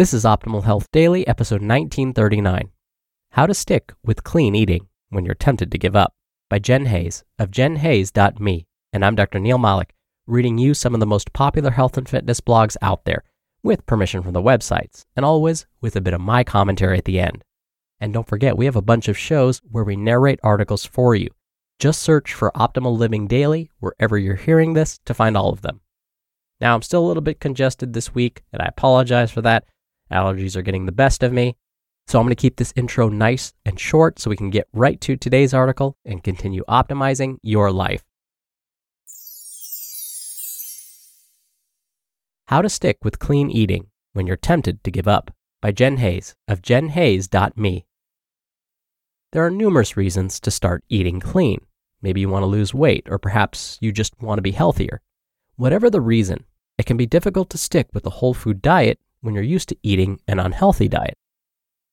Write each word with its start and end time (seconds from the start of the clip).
This 0.00 0.14
is 0.14 0.24
Optimal 0.24 0.64
Health 0.64 0.90
Daily, 0.92 1.26
episode 1.26 1.60
1939 1.60 2.70
How 3.32 3.44
to 3.44 3.52
Stick 3.52 3.92
with 4.02 4.24
Clean 4.24 4.54
Eating 4.54 4.88
When 5.10 5.26
You're 5.26 5.34
Tempted 5.34 5.70
to 5.70 5.76
Give 5.76 5.94
Up 5.94 6.14
by 6.48 6.58
Jen 6.58 6.86
Hayes 6.86 7.22
of 7.38 7.50
jenhayes.me. 7.50 8.66
And 8.94 9.04
I'm 9.04 9.14
Dr. 9.14 9.38
Neal 9.38 9.58
Malik, 9.58 9.92
reading 10.26 10.56
you 10.56 10.72
some 10.72 10.94
of 10.94 11.00
the 11.00 11.06
most 11.06 11.34
popular 11.34 11.72
health 11.72 11.98
and 11.98 12.08
fitness 12.08 12.40
blogs 12.40 12.78
out 12.80 13.04
there, 13.04 13.24
with 13.62 13.84
permission 13.84 14.22
from 14.22 14.32
the 14.32 14.40
websites, 14.40 15.04
and 15.16 15.26
always 15.26 15.66
with 15.82 15.94
a 15.96 16.00
bit 16.00 16.14
of 16.14 16.22
my 16.22 16.44
commentary 16.44 16.96
at 16.96 17.04
the 17.04 17.20
end. 17.20 17.44
And 18.00 18.14
don't 18.14 18.26
forget, 18.26 18.56
we 18.56 18.64
have 18.64 18.76
a 18.76 18.80
bunch 18.80 19.06
of 19.06 19.18
shows 19.18 19.60
where 19.70 19.84
we 19.84 19.96
narrate 19.96 20.40
articles 20.42 20.86
for 20.86 21.14
you. 21.14 21.28
Just 21.78 22.00
search 22.00 22.32
for 22.32 22.52
Optimal 22.52 22.96
Living 22.96 23.26
Daily 23.26 23.70
wherever 23.80 24.16
you're 24.16 24.36
hearing 24.36 24.72
this 24.72 24.98
to 25.04 25.12
find 25.12 25.36
all 25.36 25.50
of 25.50 25.60
them. 25.60 25.82
Now, 26.58 26.74
I'm 26.74 26.80
still 26.80 27.04
a 27.04 27.08
little 27.08 27.20
bit 27.20 27.38
congested 27.38 27.92
this 27.92 28.14
week, 28.14 28.44
and 28.50 28.62
I 28.62 28.64
apologize 28.64 29.30
for 29.30 29.42
that. 29.42 29.64
Allergies 30.10 30.56
are 30.56 30.62
getting 30.62 30.86
the 30.86 30.92
best 30.92 31.22
of 31.22 31.32
me. 31.32 31.56
So 32.06 32.18
I'm 32.18 32.26
going 32.26 32.34
to 32.34 32.40
keep 32.40 32.56
this 32.56 32.72
intro 32.74 33.08
nice 33.08 33.52
and 33.64 33.78
short 33.78 34.18
so 34.18 34.30
we 34.30 34.36
can 34.36 34.50
get 34.50 34.68
right 34.72 35.00
to 35.02 35.16
today's 35.16 35.54
article 35.54 35.96
and 36.04 36.24
continue 36.24 36.64
optimizing 36.68 37.36
your 37.42 37.70
life. 37.70 38.02
How 42.48 42.62
to 42.62 42.68
Stick 42.68 42.98
with 43.04 43.20
Clean 43.20 43.48
Eating 43.48 43.86
When 44.12 44.26
You're 44.26 44.36
Tempted 44.36 44.82
to 44.82 44.90
Give 44.90 45.06
Up 45.06 45.30
by 45.62 45.70
Jen 45.70 45.98
Hayes 45.98 46.34
of 46.48 46.62
jenhayes.me. 46.62 47.86
There 49.30 49.46
are 49.46 49.50
numerous 49.50 49.96
reasons 49.96 50.40
to 50.40 50.50
start 50.50 50.82
eating 50.88 51.20
clean. 51.20 51.60
Maybe 52.02 52.22
you 52.22 52.28
want 52.28 52.42
to 52.42 52.48
lose 52.48 52.74
weight, 52.74 53.06
or 53.08 53.20
perhaps 53.20 53.78
you 53.80 53.92
just 53.92 54.20
want 54.20 54.38
to 54.38 54.42
be 54.42 54.50
healthier. 54.50 55.00
Whatever 55.54 55.90
the 55.90 56.00
reason, 56.00 56.44
it 56.76 56.86
can 56.86 56.96
be 56.96 57.06
difficult 57.06 57.50
to 57.50 57.58
stick 57.58 57.88
with 57.92 58.04
a 58.04 58.10
whole 58.10 58.34
food 58.34 58.60
diet 58.60 58.98
when 59.20 59.34
you're 59.34 59.42
used 59.42 59.68
to 59.68 59.76
eating 59.82 60.20
an 60.26 60.38
unhealthy 60.38 60.88
diet. 60.88 61.14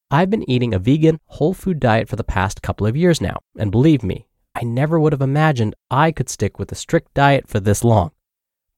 I've 0.10 0.30
been 0.30 0.50
eating 0.50 0.74
a 0.74 0.80
vegan, 0.80 1.20
whole 1.26 1.54
food 1.54 1.80
diet 1.80 2.08
for 2.08 2.16
the 2.16 2.24
past 2.24 2.62
couple 2.62 2.88
of 2.88 2.96
years 2.96 3.20
now, 3.20 3.40
and 3.58 3.72
believe 3.72 4.04
me, 4.04 4.28
I 4.56 4.64
never 4.64 5.00
would 5.00 5.12
have 5.12 5.22
imagined 5.22 5.76
I 5.92 6.12
could 6.12 6.30
stick 6.30 6.58
with 6.58 6.72
a 6.72 6.76
strict 6.76 7.14
diet 7.14 7.48
for 7.48 7.60
this 7.60 7.84
long. 7.84 8.12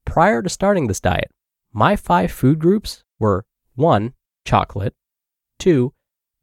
Prior 0.04 0.42
to 0.42 0.48
starting 0.48 0.88
this 0.88 1.00
diet, 1.00 1.30
my 1.72 1.94
five 1.94 2.32
food 2.32 2.58
groups 2.58 3.04
were 3.20 3.44
1. 3.76 4.12
Chocolate, 4.44 4.94
2. 5.60 5.92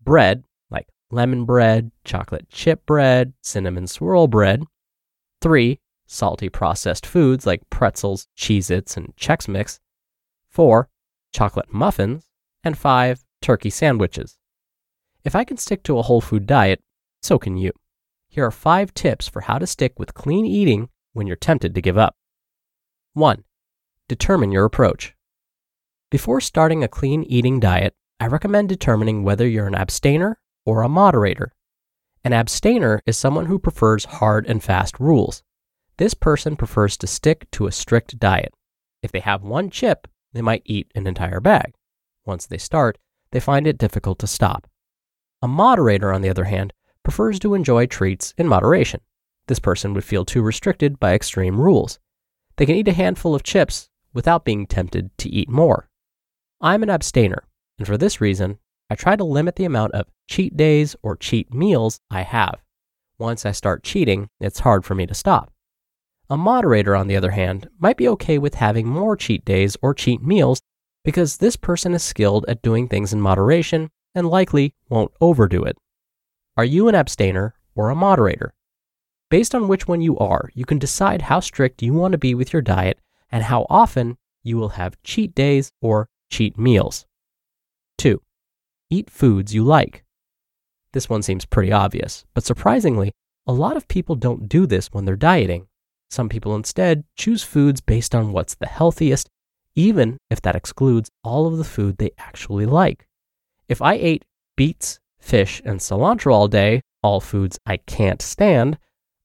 Bread, 0.02 0.46
like 0.72 0.88
lemon 1.12 1.44
bread, 1.44 1.92
chocolate 2.06 2.50
chip 2.50 2.86
bread, 2.86 3.34
cinnamon 3.42 3.88
swirl 3.88 4.28
bread, 4.28 4.64
3. 5.42 5.80
Salty 6.06 6.48
processed 6.48 7.06
foods 7.06 7.46
like 7.46 7.70
pretzels, 7.70 8.28
Cheez 8.38 8.72
Its, 8.72 8.96
and 8.96 9.14
Chex 9.18 9.50
Mix, 9.50 9.82
4 10.50 10.88
chocolate 11.34 11.74
muffins, 11.74 12.28
and 12.64 12.78
5 12.78 13.24
turkey 13.42 13.70
sandwiches. 13.70 14.38
If 15.24 15.36
I 15.36 15.44
can 15.44 15.58
stick 15.58 15.84
to 15.84 15.98
a 15.98 16.04
whole 16.04 16.22
food 16.22 16.46
diet, 16.46 16.82
so 17.22 17.38
can 17.38 17.58
you. 17.58 17.72
Here 18.30 18.46
are 18.46 18.52
5 18.52 18.94
tips 18.94 19.28
for 19.28 19.42
how 19.42 19.58
to 19.58 19.68
stick 19.68 19.98
with 20.00 20.14
clean 20.14 20.46
eating 20.46 20.90
when 21.14 21.28
you're 21.28 21.36
tempted 21.36 21.74
to 21.76 21.82
give 21.82 21.98
up. 21.98 22.16
1. 23.14 23.44
Determine 24.08 24.52
your 24.52 24.66
approach. 24.66 25.16
Before 26.10 26.40
starting 26.40 26.84
a 26.84 26.88
clean 26.88 27.24
eating 27.24 27.60
diet, 27.60 27.96
I 28.20 28.28
recommend 28.28 28.70
determining 28.70 29.24
whether 29.24 29.48
you're 29.48 29.68
an 29.68 29.76
abstainer 29.76 30.40
or 30.66 30.82
a 30.82 30.90
moderator. 30.90 31.54
An 32.24 32.34
abstainer 32.34 33.02
is 33.06 33.18
someone 33.18 33.46
who 33.46 33.60
prefers 33.60 34.06
hard 34.06 34.46
and 34.48 34.64
fast 34.64 35.00
rules. 35.00 35.44
This 35.98 36.14
person 36.14 36.56
prefers 36.56 36.98
to 36.98 37.08
stick 37.08 37.50
to 37.52 37.68
a 37.68 37.72
strict 37.72 38.20
diet. 38.20 38.54
If 39.02 39.12
they 39.12 39.20
have 39.20 39.44
one 39.44 39.70
chip, 39.70 40.08
they 40.38 40.42
might 40.42 40.62
eat 40.66 40.92
an 40.96 41.08
entire 41.08 41.40
bag. 41.40 41.74
Once 42.26 42.46
they 42.46 42.58
start, 42.58 42.98
they 43.32 43.40
find 43.40 43.66
it 43.66 43.78
difficult 43.78 44.20
to 44.20 44.28
stop. 44.28 44.68
A 45.42 45.48
moderator, 45.48 46.14
on 46.14 46.22
the 46.22 46.30
other 46.30 46.46
hand, 46.46 46.74
prefers 47.04 47.40
to 47.40 47.54
enjoy 47.54 47.86
treats 47.86 48.34
in 48.38 48.48
moderation. 48.48 49.02
This 49.48 49.60
person 49.60 49.94
would 49.94 50.04
feel 50.04 50.26
too 50.26 50.42
restricted 50.42 51.00
by 51.00 51.14
extreme 51.14 51.60
rules. 51.60 52.00
They 52.58 52.66
can 52.66 52.76
eat 52.76 52.88
a 52.88 52.94
handful 52.94 53.34
of 53.34 53.44
chips 53.44 53.90
without 54.14 54.46
being 54.46 54.68
tempted 54.68 55.18
to 55.20 55.30
eat 55.30 55.50
more. 55.50 55.90
I'm 56.60 56.84
an 56.84 56.90
abstainer, 56.90 57.44
and 57.78 57.88
for 57.88 57.98
this 57.98 58.20
reason, 58.20 58.60
I 58.90 58.96
try 58.96 59.16
to 59.16 59.24
limit 59.24 59.56
the 59.56 59.66
amount 59.66 59.94
of 59.94 60.08
cheat 60.28 60.56
days 60.58 60.96
or 61.02 61.16
cheat 61.16 61.54
meals 61.54 62.00
I 62.10 62.22
have. 62.22 62.62
Once 63.20 63.46
I 63.46 63.52
start 63.52 63.84
cheating, 63.84 64.30
it's 64.40 64.60
hard 64.60 64.86
for 64.86 64.96
me 64.96 65.06
to 65.08 65.14
stop. 65.14 65.52
A 66.30 66.36
moderator, 66.36 66.96
on 66.96 67.08
the 67.08 67.16
other 67.16 67.32
hand, 67.32 67.70
might 67.80 67.96
be 67.96 68.08
okay 68.10 68.38
with 68.38 68.56
having 68.56 68.86
more 68.86 69.16
cheat 69.16 69.46
days 69.46 69.78
or 69.82 69.94
cheat 69.94 70.22
meals 70.22 70.62
because 71.06 71.38
this 71.38 71.56
person 71.56 71.94
is 71.94 72.04
skilled 72.04 72.44
at 72.50 72.62
doing 72.62 72.88
things 72.88 73.14
in 73.14 73.22
moderation 73.22 73.90
and 74.14 74.30
likely 74.30 74.74
won't 74.90 75.14
overdo 75.22 75.64
it. 75.64 75.78
Are 76.58 76.66
you 76.66 76.90
an 76.90 76.96
abstainer 76.96 77.56
or 77.76 77.90
a 77.90 77.96
moderator? 77.96 78.54
Based 79.30 79.56
on 79.56 79.70
which 79.70 79.88
one 79.88 80.02
you 80.02 80.18
are, 80.18 80.50
you 80.54 80.66
can 80.66 80.80
decide 80.80 81.22
how 81.22 81.40
strict 81.40 81.82
you 81.82 81.94
want 81.94 82.12
to 82.12 82.18
be 82.18 82.36
with 82.36 82.52
your 82.52 82.62
diet 82.62 83.00
and 83.32 83.44
how 83.44 83.66
often 83.70 84.18
you 84.44 84.58
will 84.58 84.70
have 84.70 85.02
cheat 85.04 85.34
days 85.34 85.72
or 85.82 86.10
cheat 86.30 86.58
meals. 86.58 87.06
2. 88.00 88.22
Eat 88.90 89.10
foods 89.10 89.54
you 89.54 89.64
like. 89.64 90.04
This 90.92 91.10
one 91.10 91.22
seems 91.22 91.46
pretty 91.46 91.72
obvious, 91.72 92.26
but 92.34 92.44
surprisingly, 92.44 93.14
a 93.46 93.54
lot 93.54 93.78
of 93.78 93.88
people 93.88 94.16
don't 94.16 94.50
do 94.50 94.66
this 94.66 94.88
when 94.88 95.06
they're 95.06 95.16
dieting. 95.16 95.68
Some 96.10 96.30
people 96.30 96.56
instead 96.56 97.04
choose 97.16 97.44
foods 97.44 97.82
based 97.82 98.16
on 98.16 98.32
what's 98.32 98.56
the 98.56 98.68
healthiest, 98.68 99.30
even 99.76 100.18
if 100.30 100.42
that 100.42 100.56
excludes 100.56 101.12
all 101.24 101.48
of 101.48 101.58
the 101.58 101.64
food 101.64 101.98
they 101.98 102.12
actually 102.18 102.66
like. 102.66 103.08
If 103.68 103.82
I 103.82 103.94
ate 103.94 104.26
beets, 104.56 105.00
fish, 105.20 105.62
and 105.66 105.80
cilantro 105.80 106.34
all 106.34 106.48
day, 106.48 106.82
all 107.04 107.20
foods 107.20 107.60
I 107.66 107.78
can't 107.78 108.22
stand, 108.22 108.78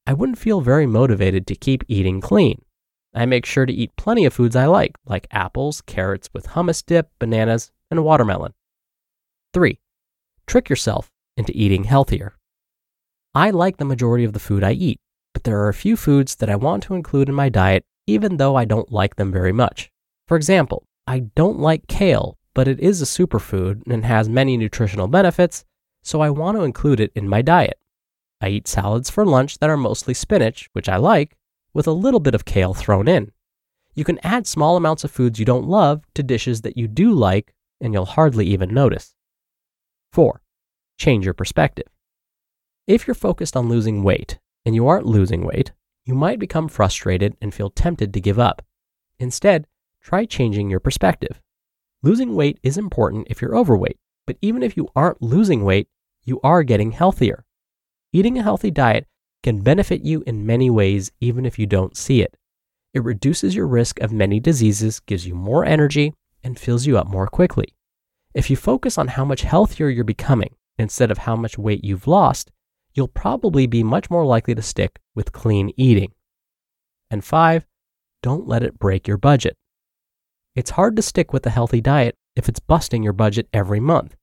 I 0.07 0.13
wouldn't 0.13 0.39
feel 0.39 0.61
very 0.61 0.87
motivated 0.87 1.47
to 1.47 1.55
keep 1.55 1.85
eating 1.87 2.21
clean. 2.21 2.63
I 3.15 3.27
make 3.27 3.47
sure 3.47 3.67
to 3.67 3.73
eat 3.73 3.97
plenty 3.97 4.25
of 4.25 4.35
foods 4.35 4.57
I 4.57 4.67
like, 4.67 4.97
like 5.07 5.29
apples, 5.31 5.83
carrots 5.83 6.29
with 6.33 6.49
hummus 6.49 6.85
dip, 6.85 7.11
bananas, 7.19 7.71
and 7.91 8.05
watermelon. 8.05 8.55
3. 9.53 9.79
Trick 10.47 10.69
yourself 10.69 11.11
into 11.37 11.53
eating 11.55 11.85
healthier. 11.85 12.35
I 13.35 13.51
like 13.51 13.77
the 13.77 13.85
majority 13.85 14.25
of 14.25 14.33
the 14.33 14.41
food 14.41 14.65
I 14.65 14.73
eat, 14.73 14.99
there 15.43 15.61
are 15.61 15.69
a 15.69 15.75
few 15.75 15.97
foods 15.97 16.37
that 16.37 16.51
I 16.51 16.57
want 16.57 16.83
to 16.85 16.95
include 16.95 17.29
in 17.29 17.35
my 17.35 17.49
diet 17.49 17.85
even 18.07 18.37
though 18.37 18.57
I 18.57 18.65
don't 18.65 18.91
like 18.91 19.17
them 19.17 19.33
very 19.33 19.53
much. 19.53 19.91
For 20.27 20.37
example, 20.37 20.85
I 21.07 21.21
don't 21.21 21.59
like 21.59 21.87
kale, 21.87 22.39
but 22.55 22.69
it 22.69 22.81
is 22.81 23.01
a 23.01 23.05
superfood 23.05 23.83
and 23.87 24.05
has 24.05 24.29
many 24.29 24.57
nutritional 24.57 25.09
benefits, 25.09 25.65
so 26.03 26.21
I 26.21 26.31
want 26.31 26.57
to 26.57 26.65
include 26.65 27.01
it 27.01 27.13
in 27.15 27.29
my 27.29 27.43
diet. 27.43 27.79
I 28.41 28.49
eat 28.49 28.69
salads 28.69 29.09
for 29.09 29.25
lunch 29.25 29.59
that 29.59 29.71
are 29.71 29.77
mostly 29.77 30.15
spinach, 30.15 30.69
which 30.73 30.89
I 30.89 30.97
like, 30.97 31.37
with 31.75 31.87
a 31.87 31.93
little 31.93 32.21
bit 32.21 32.35
of 32.35 32.45
kale 32.45 32.75
thrown 32.75 33.09
in. 33.09 33.31
You 33.95 34.05
can 34.05 34.19
add 34.25 34.47
small 34.47 34.77
amounts 34.77 35.05
of 35.05 35.11
foods 35.11 35.39
you 35.39 35.45
don't 35.45 35.69
love 35.69 36.03
to 36.15 36.23
dishes 36.23 36.63
that 36.63 36.77
you 36.77 36.89
do 36.89 37.13
like, 37.13 37.55
and 37.81 37.93
you'll 37.93 38.05
hardly 38.05 38.47
even 38.47 38.75
notice. 38.75 39.15
4. 40.13 40.41
Change 40.99 41.25
your 41.25 41.35
perspective. 41.35 41.87
If 42.87 43.07
you're 43.07 43.15
focused 43.15 43.57
on 43.57 43.69
losing 43.69 44.03
weight 44.03 44.39
and 44.65 44.75
you 44.75 44.87
aren't 44.87 45.07
losing 45.07 45.45
weight, 45.45 45.73
you 46.05 46.15
might 46.15 46.39
become 46.39 46.69
frustrated 46.69 47.37
and 47.41 47.55
feel 47.55 47.71
tempted 47.71 48.13
to 48.13 48.21
give 48.21 48.39
up. 48.39 48.63
Instead, 49.19 49.67
try 50.01 50.25
changing 50.25 50.71
your 50.71 50.81
perspective. 50.81 51.41
Losing 52.03 52.35
weight 52.35 52.59
is 52.63 52.77
important 52.77 53.29
if 53.31 53.41
you're 53.41 53.57
overweight, 53.57 53.99
but 54.27 54.37
even 54.43 54.63
if 54.63 54.77
you 54.77 54.89
aren't 54.97 55.23
losing 55.23 55.65
weight, 55.65 55.89
you 56.25 56.41
are 56.43 56.63
getting 56.63 56.93
healthier. 56.93 57.45
Eating 58.13 58.39
a 58.39 58.43
healthy 58.43 58.71
diet 58.71 59.07
can 59.43 59.61
benefit 59.61 60.03
you 60.03 60.23
in 60.27 60.47
many 60.47 60.71
ways, 60.71 61.11
even 61.21 61.47
if 61.47 61.59
you 61.59 61.67
don't 61.67 61.97
see 61.97 62.23
it. 62.23 62.37
It 62.95 63.03
reduces 63.03 63.55
your 63.55 63.67
risk 63.67 64.01
of 64.01 64.13
many 64.13 64.39
diseases, 64.39 65.01
gives 65.01 65.27
you 65.27 65.35
more 65.35 65.65
energy, 65.65 66.15
and 66.45 66.59
fills 66.59 66.87
you 66.87 66.99
up 66.99 67.07
more 67.07 67.27
quickly. 67.27 67.75
If 68.35 68.51
you 68.51 68.57
focus 68.57 68.99
on 68.99 69.09
how 69.09 69.25
much 69.25 69.43
healthier 69.43 69.89
you're 69.89 70.05
becoming 70.05 70.55
instead 70.79 71.11
of 71.11 71.19
how 71.19 71.37
much 71.37 71.59
weight 71.59 71.85
you've 71.85 72.07
lost, 72.07 72.51
you'll 72.95 73.09
probably 73.09 73.67
be 73.67 73.83
much 73.83 74.11
more 74.11 74.25
likely 74.25 74.55
to 74.55 74.63
stick 74.63 75.01
with 75.15 75.33
clean 75.33 75.73
eating. 75.77 76.13
And 77.11 77.25
five, 77.25 77.67
don't 78.23 78.47
let 78.47 78.63
it 78.63 78.79
break 78.79 79.09
your 79.09 79.17
budget. 79.17 79.57
It's 80.55 80.71
hard 80.71 80.97
to 80.97 81.03
stick 81.03 81.33
with 81.33 81.47
a 81.47 81.51
healthy 81.51 81.81
diet 81.81 82.17
if 82.37 82.49
it's 82.49 82.61
busting 82.61 83.03
your 83.03 83.13
budget 83.13 83.49
every 83.53 83.81
month. 83.81 84.17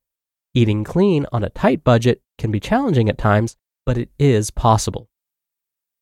Eating 0.54 0.83
clean 0.83 1.25
on 1.31 1.44
a 1.44 1.50
tight 1.50 1.83
budget 1.83 2.21
can 2.38 2.51
be 2.51 2.60
challenging 2.60 3.10
at 3.10 3.18
times, 3.18 3.56
but 3.86 3.98
it 3.98 4.10
is 4.18 4.51
possible. 4.51 5.10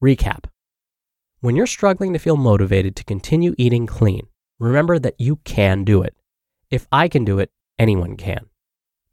Recap 0.04 0.46
When 1.40 1.56
you're 1.56 1.68
struggling 1.68 2.14
to 2.14 2.20
feel 2.20 2.38
motivated 2.38 2.96
to 2.98 3.04
continue 3.04 3.56
eating 3.58 3.88
clean, 3.88 4.28
remember 4.60 5.00
that 5.00 5.20
you 5.20 5.38
can 5.38 5.84
do 5.84 6.02
it. 6.02 6.16
If 6.70 6.88
I 6.92 7.08
can 7.08 7.26
do 7.26 7.40
it, 7.40 7.52
anyone 7.80 8.16
can. 8.16 8.48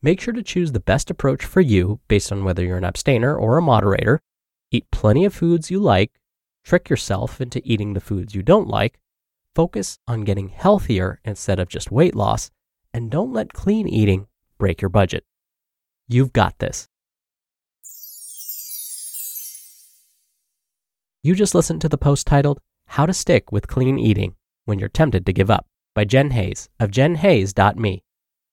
Make 0.05 0.21
sure 0.21 0.35
to 0.35 0.43
choose 0.43 0.73
the 0.73 0.81
best 0.81 1.09
approach 1.09 1.47
for 1.47 1.63
you 1.63 1.99
based 2.09 2.31
on 2.31 2.45
whether 2.45 2.63
you're 2.63 2.77
an 2.77 2.85
abstainer 2.85 3.35
or 3.35 3.57
a 3.57 3.63
moderator. 3.63 4.21
Eat 4.71 4.85
plenty 4.91 5.25
of 5.25 5.33
foods 5.33 5.71
you 5.71 5.79
like, 5.81 6.21
trick 6.63 6.91
yourself 6.91 7.41
into 7.41 7.63
eating 7.65 7.95
the 7.95 8.03
foods 8.03 8.35
you 8.35 8.43
don't 8.43 8.69
like, 8.69 9.01
focus 9.55 9.99
on 10.07 10.21
getting 10.21 10.51
healthier 10.51 11.21
instead 11.25 11.59
of 11.59 11.71
just 11.71 11.91
weight 11.91 12.15
loss, 12.15 12.51
and 12.93 13.11
don't 13.11 13.33
let 13.33 13.55
clean 13.55 13.89
eating 13.89 14.27
break 14.59 14.83
your 14.83 14.91
budget. 14.91 15.25
You've 16.07 16.35
got 16.35 16.59
this. 16.59 16.87
You 21.23 21.35
just 21.35 21.55
listened 21.55 21.81
to 21.81 21.89
the 21.89 21.97
post 21.97 22.27
titled 22.27 22.61
How 22.89 23.07
to 23.07 23.15
Stick 23.15 23.51
with 23.51 23.69
Clean 23.69 23.99
Eating 23.99 24.35
When 24.67 24.79
You're 24.79 24.91
Tempted 24.91 25.25
to 25.25 25.33
Give 25.33 25.51
Up 25.51 25.67
by 25.95 26.05
Jen 26.05 26.33
Hayes 26.33 26.69
of 26.79 26.91
jenhayes.me. 26.91 28.04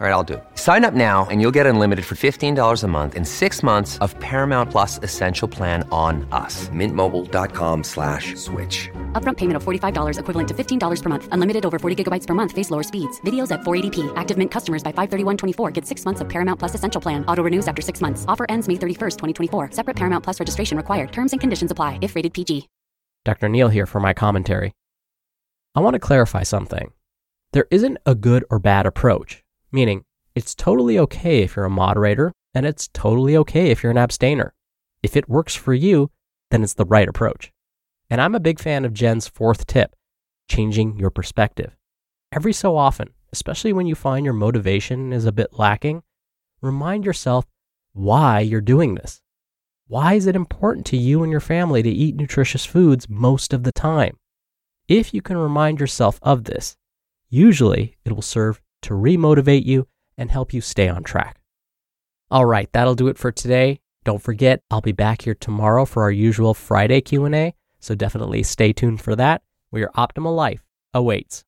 All 0.00 0.06
right, 0.06 0.12
I'll 0.12 0.22
do 0.22 0.34
it. 0.34 0.44
Sign 0.54 0.84
up 0.84 0.94
now 0.94 1.26
and 1.28 1.40
you'll 1.40 1.56
get 1.58 1.66
unlimited 1.66 2.04
for 2.04 2.14
$15 2.14 2.84
a 2.84 2.86
month 2.86 3.16
in 3.16 3.24
six 3.24 3.64
months 3.64 3.98
of 3.98 4.16
Paramount 4.20 4.70
Plus 4.70 5.00
Essential 5.02 5.48
Plan 5.48 5.82
on 5.90 6.24
us. 6.30 6.68
Mintmobile.com 6.68 7.82
slash 7.82 8.36
switch. 8.36 8.88
Upfront 9.20 9.38
payment 9.38 9.56
of 9.56 9.64
$45 9.64 10.20
equivalent 10.20 10.48
to 10.50 10.54
$15 10.54 11.02
per 11.02 11.08
month. 11.08 11.28
Unlimited 11.32 11.66
over 11.66 11.80
40 11.80 12.04
gigabytes 12.04 12.28
per 12.28 12.34
month. 12.34 12.52
Face 12.52 12.70
lower 12.70 12.84
speeds. 12.84 13.20
Videos 13.22 13.50
at 13.50 13.62
480p. 13.62 14.12
Active 14.14 14.38
Mint 14.38 14.52
customers 14.52 14.84
by 14.84 14.92
531.24 14.92 15.72
get 15.72 15.84
six 15.84 16.04
months 16.04 16.20
of 16.20 16.28
Paramount 16.28 16.60
Plus 16.60 16.76
Essential 16.76 17.00
Plan. 17.00 17.24
Auto 17.26 17.42
renews 17.42 17.66
after 17.66 17.82
six 17.82 18.00
months. 18.00 18.24
Offer 18.28 18.46
ends 18.48 18.68
May 18.68 18.74
31st, 18.74 19.16
2024. 19.18 19.72
Separate 19.72 19.96
Paramount 19.96 20.22
Plus 20.22 20.38
registration 20.38 20.76
required. 20.76 21.10
Terms 21.10 21.32
and 21.32 21.40
conditions 21.40 21.72
apply 21.72 21.98
if 22.02 22.14
rated 22.14 22.32
PG. 22.34 22.68
Dr. 23.24 23.48
Neal 23.48 23.68
here 23.68 23.86
for 23.86 23.98
my 23.98 24.14
commentary. 24.14 24.70
I 25.74 25.80
want 25.80 25.94
to 25.94 25.98
clarify 25.98 26.44
something. 26.44 26.92
There 27.52 27.66
isn't 27.72 27.98
a 28.06 28.14
good 28.14 28.44
or 28.48 28.60
bad 28.60 28.86
approach, 28.86 29.42
meaning 29.70 30.04
it's 30.34 30.54
totally 30.54 30.98
okay 30.98 31.42
if 31.42 31.56
you're 31.56 31.64
a 31.64 31.70
moderator, 31.70 32.32
and 32.54 32.64
it's 32.64 32.88
totally 32.88 33.36
okay 33.36 33.70
if 33.70 33.82
you're 33.82 33.90
an 33.90 33.98
abstainer. 33.98 34.54
If 35.02 35.16
it 35.16 35.28
works 35.28 35.54
for 35.54 35.74
you, 35.74 36.10
then 36.50 36.62
it's 36.62 36.74
the 36.74 36.84
right 36.84 37.08
approach. 37.08 37.52
And 38.10 38.20
I'm 38.20 38.34
a 38.34 38.40
big 38.40 38.58
fan 38.58 38.84
of 38.84 38.94
Jen's 38.94 39.28
fourth 39.28 39.66
tip 39.66 39.94
changing 40.48 40.98
your 40.98 41.10
perspective. 41.10 41.76
Every 42.32 42.52
so 42.52 42.76
often, 42.76 43.10
especially 43.32 43.72
when 43.72 43.86
you 43.86 43.94
find 43.94 44.24
your 44.24 44.34
motivation 44.34 45.12
is 45.12 45.24
a 45.24 45.32
bit 45.32 45.58
lacking, 45.58 46.02
remind 46.60 47.04
yourself 47.04 47.46
why 47.92 48.40
you're 48.40 48.60
doing 48.60 48.94
this. 48.94 49.20
Why 49.86 50.14
is 50.14 50.26
it 50.26 50.36
important 50.36 50.86
to 50.86 50.96
you 50.96 51.22
and 51.22 51.30
your 51.30 51.40
family 51.40 51.82
to 51.82 51.90
eat 51.90 52.16
nutritious 52.16 52.64
foods 52.64 53.08
most 53.08 53.52
of 53.52 53.62
the 53.62 53.72
time? 53.72 54.18
If 54.86 55.12
you 55.12 55.22
can 55.22 55.36
remind 55.36 55.80
yourself 55.80 56.18
of 56.22 56.44
this, 56.44 56.76
usually 57.28 57.96
it 58.04 58.12
will 58.12 58.22
serve 58.22 58.60
to 58.82 58.94
remotivate 58.94 59.64
you 59.64 59.86
and 60.16 60.30
help 60.30 60.52
you 60.52 60.60
stay 60.60 60.88
on 60.88 61.02
track. 61.02 61.40
All 62.30 62.44
right, 62.44 62.70
that'll 62.72 62.94
do 62.94 63.08
it 63.08 63.18
for 63.18 63.32
today. 63.32 63.80
Don't 64.04 64.22
forget, 64.22 64.62
I'll 64.70 64.80
be 64.80 64.92
back 64.92 65.22
here 65.22 65.34
tomorrow 65.34 65.84
for 65.84 66.02
our 66.02 66.10
usual 66.10 66.54
Friday 66.54 67.00
Q&A, 67.00 67.54
so 67.80 67.94
definitely 67.94 68.42
stay 68.42 68.72
tuned 68.72 69.00
for 69.00 69.16
that, 69.16 69.42
where 69.70 69.80
your 69.80 69.92
optimal 69.92 70.34
life 70.34 70.64
awaits. 70.94 71.44